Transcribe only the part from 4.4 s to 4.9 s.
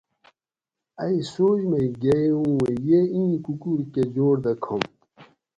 دہ کھم